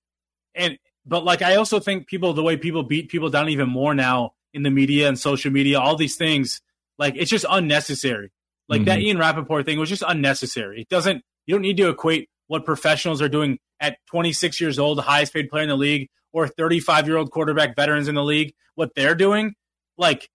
[0.55, 3.95] and but like I also think people the way people beat people down even more
[3.95, 6.61] now in the media and social media, all these things,
[6.99, 8.31] like it's just unnecessary.
[8.69, 8.87] Like mm-hmm.
[8.87, 10.83] that Ian Rapoport thing was just unnecessary.
[10.83, 14.99] It doesn't you don't need to equate what professionals are doing at 26 years old,
[14.99, 18.25] the highest paid player in the league, or 35 year old quarterback veterans in the
[18.25, 19.55] league, what they're doing.
[19.99, 20.29] Like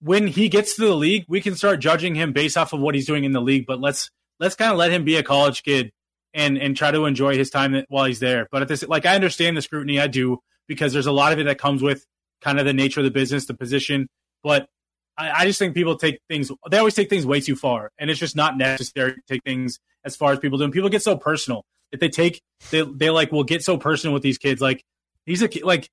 [0.00, 2.94] when he gets to the league, we can start judging him based off of what
[2.94, 3.66] he's doing in the league.
[3.66, 5.90] But let's let's kind of let him be a college kid
[6.34, 8.48] and and try to enjoy his time while he's there.
[8.50, 11.38] But at this, like I understand the scrutiny, I do because there's a lot of
[11.38, 12.04] it that comes with
[12.40, 14.08] kind of the nature of the business, the position.
[14.42, 14.66] But
[15.16, 18.10] I, I just think people take things they always take things way too far, and
[18.10, 20.64] it's just not necessary to take things as far as people do.
[20.64, 24.12] And people get so personal if they take they they like will get so personal
[24.12, 24.60] with these kids.
[24.60, 24.82] Like
[25.24, 25.88] he's a like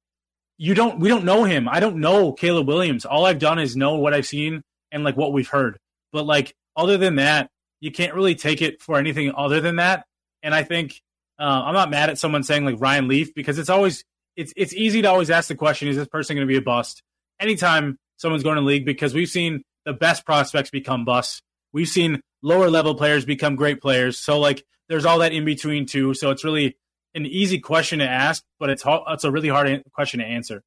[0.57, 1.69] you don't we don't know him.
[1.69, 3.05] I don't know Caleb Williams.
[3.05, 5.77] All I've done is know what I've seen and like what we've heard.
[6.11, 7.49] But like other than that,
[7.79, 10.05] you can't really take it for anything other than that.
[10.43, 11.01] And I think
[11.39, 14.03] uh, I'm not mad at someone saying like Ryan Leaf because it's always
[14.35, 16.61] it's it's easy to always ask the question: Is this person going to be a
[16.61, 17.03] bust?
[17.39, 21.41] Anytime someone's going to league, because we've seen the best prospects become busts.
[21.73, 24.19] We've seen lower level players become great players.
[24.19, 26.13] So like there's all that in between too.
[26.13, 26.77] So it's really
[27.13, 30.63] an easy question to ask, but it's it's a really hard question to answer.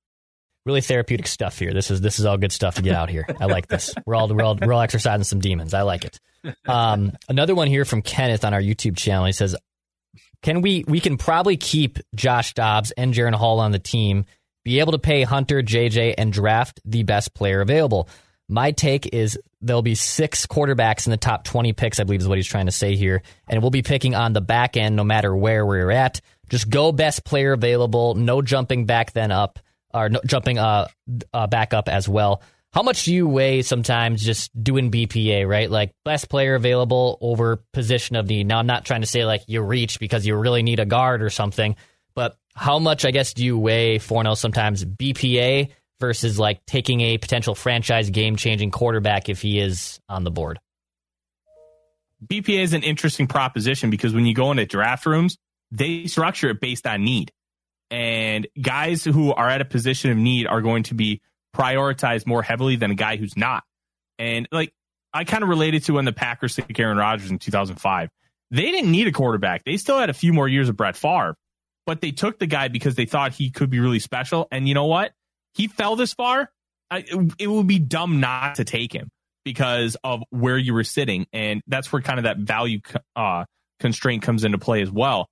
[0.67, 1.73] Really therapeutic stuff here.
[1.75, 3.27] This is this is all good stuff to get out here.
[3.41, 3.95] I like this.
[4.07, 5.75] We're all we're all, we're all exercising some demons.
[5.75, 6.19] I like it.
[6.67, 9.27] Um, another one here from Kenneth on our YouTube channel.
[9.27, 9.57] He says,
[10.43, 14.25] "Can we we can probably keep Josh Dobbs and Jaren Hall on the team,
[14.65, 18.09] be able to pay Hunter, JJ, and draft the best player available."
[18.49, 22.29] My take is there'll be six quarterbacks in the top 20 picks, I believe is
[22.29, 23.23] what he's trying to say here.
[23.49, 26.21] And we'll be picking on the back end no matter where we're at.
[26.51, 29.59] Just go best player available, no jumping back then up,
[30.09, 30.89] no, jumping uh,
[31.33, 32.43] uh, back up as well.
[32.73, 35.71] How much do you weigh sometimes just doing BPA, right?
[35.71, 38.49] Like best player available over position of need.
[38.49, 41.23] Now, I'm not trying to say like you reach because you really need a guard
[41.23, 41.77] or something,
[42.17, 47.19] but how much, I guess, do you weigh Forno sometimes BPA versus like taking a
[47.19, 50.59] potential franchise game changing quarterback if he is on the board?
[52.27, 55.37] BPA is an interesting proposition because when you go into draft rooms,
[55.71, 57.33] they structure it based on need.
[57.95, 61.23] And guys who are at a position of need are going to be
[61.55, 63.63] prioritized more heavily than a guy who's not.
[64.19, 64.75] And like
[65.13, 68.11] I kind of related to when the Packers took Aaron Rodgers in 2005.
[68.51, 69.63] They didn't need a quarterback.
[69.63, 71.37] They still had a few more years of Brett Favre,
[71.87, 74.49] but they took the guy because they thought he could be really special.
[74.51, 75.13] And you know what?
[75.55, 76.51] He fell this far.
[76.91, 77.05] I,
[77.39, 79.09] it would be dumb not to take him
[79.45, 81.29] because of where you were sitting.
[81.33, 82.81] And that's where kind of that value
[83.15, 83.45] uh,
[83.79, 85.29] constraint comes into play as well.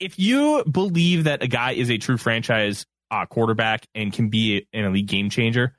[0.00, 4.66] If you believe that a guy is a true franchise uh, quarterback and can be
[4.72, 5.76] an elite game changer,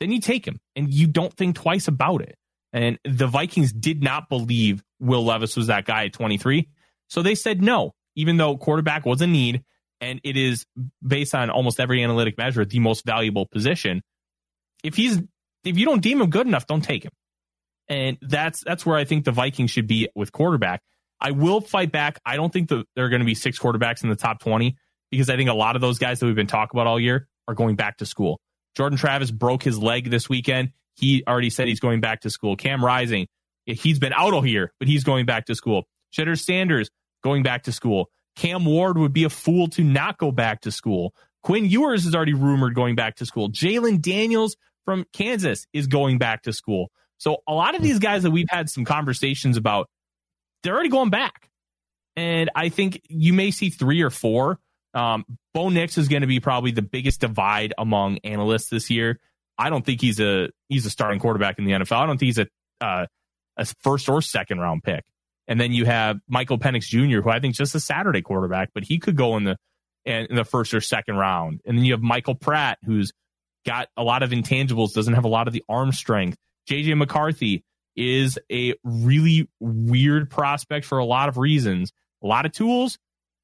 [0.00, 2.36] then you take him and you don't think twice about it.
[2.72, 6.68] And the Vikings did not believe Will Levis was that guy at 23.
[7.08, 9.64] So they said no, even though quarterback was a need
[10.00, 10.66] and it is
[11.06, 14.02] based on almost every analytic measure the most valuable position.
[14.82, 15.18] If he's
[15.64, 17.12] if you don't deem him good enough, don't take him.
[17.88, 20.82] And that's that's where I think the Vikings should be with quarterback.
[21.20, 22.18] I will fight back.
[22.24, 24.76] I don't think that there are going to be six quarterbacks in the top 20
[25.10, 27.28] because I think a lot of those guys that we've been talking about all year
[27.46, 28.40] are going back to school.
[28.76, 30.70] Jordan Travis broke his leg this weekend.
[30.94, 32.56] He already said he's going back to school.
[32.56, 33.26] Cam Rising,
[33.66, 35.84] he's been out all year, but he's going back to school.
[36.16, 36.90] Shedeur Sanders
[37.22, 38.10] going back to school.
[38.36, 41.14] Cam Ward would be a fool to not go back to school.
[41.42, 43.50] Quinn Ewers is already rumored going back to school.
[43.50, 46.90] Jalon Daniels from Kansas is going back to school.
[47.18, 49.88] So a lot of these guys that we've had some conversations about,
[50.62, 51.48] they're already going back.
[52.16, 54.58] And I think you may see three or four.
[54.94, 59.20] Um, Bo Nix is going to be probably the biggest divide among analysts this year.
[59.56, 61.96] I don't think he's a he's a starting quarterback in the NFL.
[61.96, 62.46] I don't think he's a
[62.80, 63.06] uh,
[63.56, 65.04] a first or second round pick.
[65.46, 68.70] And then you have Michael Penix Jr., who I think is just a Saturday quarterback,
[68.72, 69.56] but he could go in the
[70.04, 71.60] in the first or second round.
[71.66, 73.12] And then you have Michael Pratt, who's
[73.66, 76.36] got a lot of intangibles, doesn't have a lot of the arm strength.
[76.68, 77.64] JJ McCarthy
[77.96, 81.92] is a really weird prospect for a lot of reasons.
[82.22, 82.98] A lot of tools,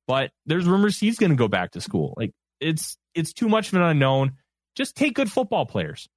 [0.06, 2.14] but there's rumors he's going to go back to school.
[2.16, 4.32] Like it's it's too much of an unknown.
[4.74, 6.08] Just take good football players.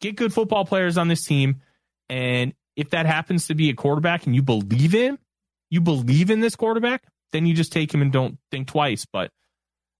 [0.00, 1.62] Get good football players on this team
[2.08, 5.18] and if that happens to be a quarterback and you believe in,
[5.70, 9.30] you believe in this quarterback, then you just take him and don't think twice, but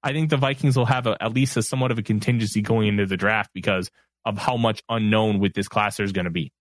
[0.02, 2.88] I think the Vikings will have a, at least a somewhat of a contingency going
[2.88, 3.90] into the draft because
[4.24, 6.52] of how much unknown with this class there's going to be.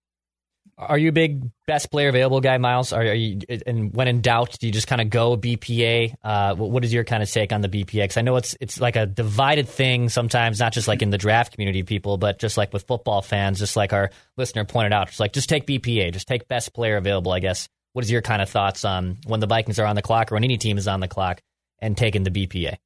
[0.79, 2.93] Are you a big best player available guy, Miles?
[2.93, 6.15] Are, are you, and when in doubt, do you just kind of go BPA?
[6.23, 8.03] Uh, what is your kind of take on the BPA?
[8.03, 11.17] Because I know it's it's like a divided thing sometimes, not just like in the
[11.17, 15.09] draft community, people, but just like with football fans, just like our listener pointed out,
[15.09, 17.33] it's like just take BPA, just take best player available.
[17.33, 17.67] I guess.
[17.93, 20.35] What is your kind of thoughts on when the Vikings are on the clock or
[20.35, 21.41] when any team is on the clock
[21.79, 22.77] and taking the BPA?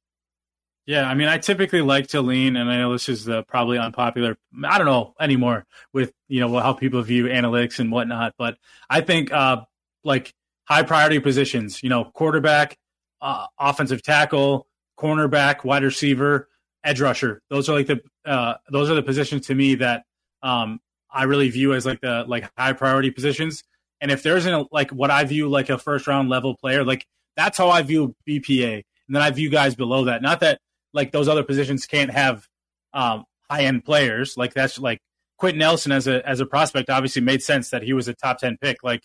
[0.86, 3.78] Yeah, I mean, I typically like to lean, and I know this is the probably
[3.78, 4.36] unpopular.
[4.64, 8.58] I don't know anymore with you know how people view analytics and whatnot, but
[8.90, 9.62] I think uh,
[10.04, 12.76] like high priority positions, you know, quarterback,
[13.22, 14.66] uh, offensive tackle,
[14.98, 16.48] cornerback, wide receiver,
[16.84, 17.40] edge rusher.
[17.48, 20.04] Those are like the uh, those are the positions to me that
[20.42, 23.64] um, I really view as like the like high priority positions.
[24.02, 27.06] And if there's an like what I view like a first round level player, like
[27.36, 28.74] that's how I view BPA.
[29.06, 30.22] And then I view guys below that.
[30.22, 30.60] Not that
[30.94, 32.46] like those other positions can't have
[32.94, 34.36] um, high end players.
[34.36, 35.00] Like that's like
[35.36, 38.38] Quenton Nelson as a as a prospect obviously made sense that he was a top
[38.38, 38.82] ten pick.
[38.82, 39.02] Like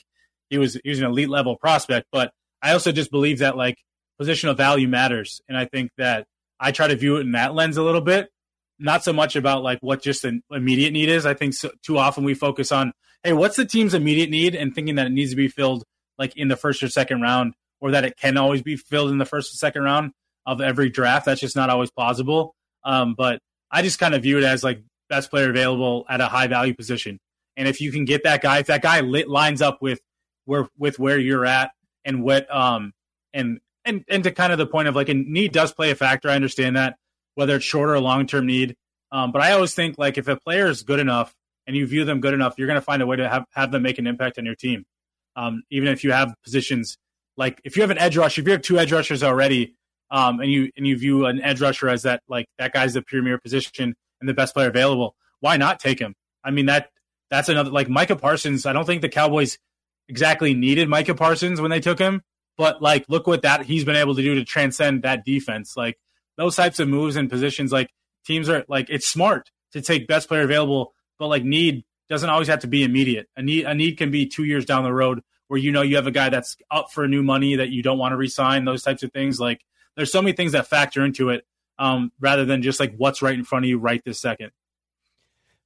[0.49, 2.07] he was he was an elite level prospect.
[2.11, 3.77] But I also just believe that like
[4.21, 6.27] positional value matters, and I think that
[6.59, 8.29] I try to view it in that lens a little bit.
[8.77, 11.25] Not so much about like what just an immediate need is.
[11.25, 14.73] I think so, too often we focus on, hey, what's the team's immediate need, and
[14.73, 15.83] thinking that it needs to be filled
[16.17, 19.17] like in the first or second round, or that it can always be filled in
[19.17, 20.11] the first or second round
[20.49, 21.27] of every draft.
[21.27, 22.55] That's just not always plausible.
[22.83, 26.25] Um, but I just kind of view it as like best player available at a
[26.25, 27.19] high value position.
[27.55, 29.99] And if you can get that guy, if that guy lit, lines up with
[30.45, 31.71] where with where you're at
[32.03, 32.93] and what um
[33.31, 35.95] and and and to kind of the point of like a need does play a
[35.95, 36.29] factor.
[36.29, 36.95] I understand that
[37.35, 38.75] whether it's short or long term need.
[39.11, 41.35] Um, but I always think like if a player is good enough
[41.67, 43.71] and you view them good enough, you're going to find a way to have have
[43.71, 44.83] them make an impact on your team.
[45.35, 46.97] Um, even if you have positions
[47.37, 49.75] like if you have an edge rush, if you have two edge rushers already,
[50.11, 53.01] um, and you and you view an edge rusher as that like that guy's the
[53.01, 56.15] premier position and the best player available, why not take him?
[56.43, 56.89] I mean that
[57.29, 58.65] that's another like Micah Parsons.
[58.65, 59.57] I don't think the Cowboys
[60.07, 62.21] exactly needed Micah Parsons when they took him,
[62.57, 65.77] but like look what that he's been able to do to transcend that defense.
[65.77, 65.99] Like
[66.37, 67.89] those types of moves and positions, like
[68.25, 69.51] teams are like it's smart.
[69.73, 73.27] to take best player available, but like need doesn't always have to be immediate.
[73.35, 75.95] A need a need can be two years down the road where you know you
[75.97, 78.65] have a guy that's up for new money that you don't want to resign.
[78.65, 79.39] Those types of things.
[79.39, 79.61] Like
[79.99, 81.45] there's so many things that factor into it,
[81.77, 84.51] um, rather than just like what's right in front of you right this second.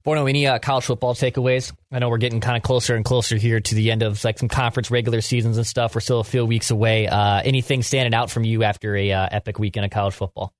[0.03, 1.71] Forno, any uh, college football takeaways?
[1.91, 4.37] I know we're getting kind of closer and closer here to the end of like
[4.37, 5.95] some conference regular seasons and stuff.
[5.95, 7.07] We're still a few weeks away.
[7.07, 10.53] Uh, anything standing out from you after a uh, epic weekend of college football?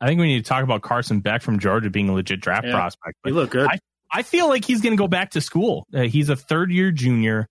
[0.00, 2.66] I think we need to talk about Carson Beck from Georgia being a legit draft
[2.66, 2.72] Yeah.
[2.74, 3.16] prospect.
[3.24, 3.66] He looked good.
[3.68, 3.78] I,
[4.12, 5.86] I feel like he's going to go back to school.
[5.92, 7.48] Uh, he's a third year junior,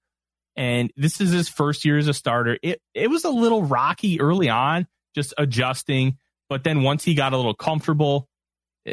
[0.56, 2.58] and this is his first year as a starter.
[2.64, 6.18] It it was a little rocky early on, just adjusting,
[6.50, 8.28] but then once he got a little comfortable,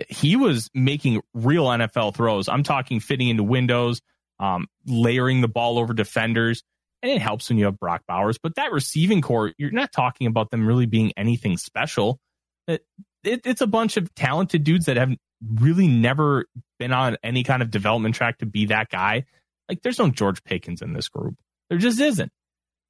[0.08, 2.48] he was making real NFL throws.
[2.48, 4.00] I'm talking fitting into windows,
[4.38, 6.62] um, layering the ball over defenders,
[7.02, 8.38] and it helps when you have Brock Bowers.
[8.40, 12.20] But that receiving corps, you're not talking about them really being anything special.
[12.68, 12.84] It,
[13.24, 15.10] it, it's a bunch of talented dudes that have
[15.54, 16.46] really never
[16.78, 19.24] been on any kind of development track to be that guy.
[19.68, 21.34] Like there's no George Pickens in this group.
[21.68, 22.32] There just isn't.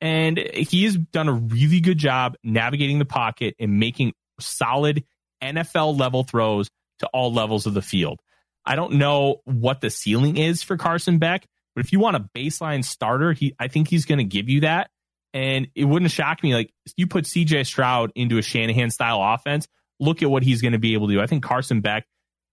[0.01, 5.05] And he has done a really good job navigating the pocket and making solid
[5.43, 6.71] NFL level throws
[7.01, 8.21] to all levels of the field.
[8.65, 12.29] I don't know what the ceiling is for Carson Beck, but if you want a
[12.35, 14.91] baseline starter, he I think he's going to give you that.
[15.33, 19.69] And it wouldn't shock me like you put CJ Stroud into a Shanahan style offense,
[19.99, 21.21] look at what he's going to be able to do.
[21.21, 22.07] I think Carson Beck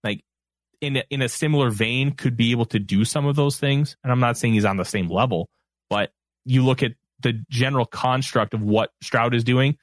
[0.03, 0.21] like
[0.79, 3.97] in a, in a similar vein could be able to do some of those things.
[4.03, 5.49] And I'm not saying he's on the same level,
[5.89, 6.11] but
[6.45, 9.78] you look at the general construct of what Stroud is doing,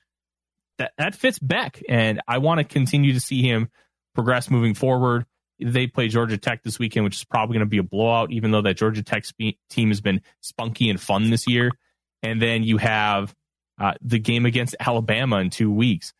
[0.79, 3.69] that that fits Beck, and I want to continue to see him
[4.15, 5.27] progress moving forward.
[5.61, 8.51] They play Georgia Tech this weekend, which is probably going to be a blowout, even
[8.51, 11.71] though that Georgia Tech spe- team has been spunky and fun this year.
[12.23, 13.35] And then you have
[13.81, 16.13] uh, the game against Alabama in two weeks.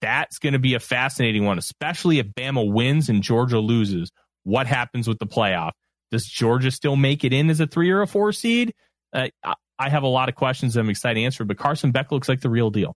[0.00, 4.12] That's going to be a fascinating one, especially if Bama wins and Georgia loses.
[4.44, 5.72] What happens with the playoff?
[6.10, 8.74] Does Georgia still make it in as a three or a four seed?
[9.12, 9.28] Uh,
[9.78, 12.40] I- have a lot of questions I'm excited to answer, but Carson Beck looks like
[12.40, 12.94] the real deal.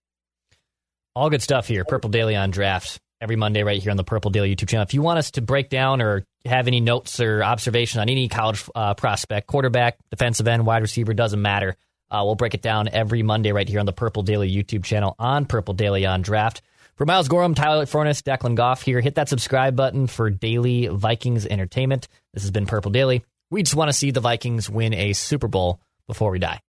[1.14, 1.84] All good stuff here.
[1.84, 4.82] Purple Daily on draft every Monday right here on the Purple Daily YouTube channel.
[4.84, 8.28] If you want us to break down or have any notes or observation on any
[8.28, 11.76] college uh, prospect, quarterback, defensive end, wide receiver, doesn't matter.
[12.10, 15.14] Uh, we'll break it down every Monday right here on the Purple Daily YouTube channel
[15.18, 16.62] on Purple Daily on draft.
[16.96, 21.46] For Miles Gorham, Tyler Forno, Declan Goff here, hit that subscribe button for daily Vikings
[21.46, 22.06] entertainment.
[22.34, 23.24] This has been Purple Daily.
[23.50, 26.60] We just want to see the Vikings win a Super Bowl before we die.